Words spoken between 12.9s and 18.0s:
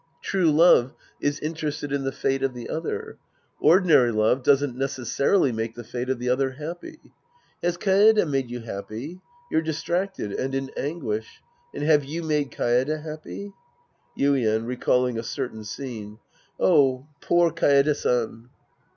happy? Yuien (Recalling a certain scene). Oh, poor Kaede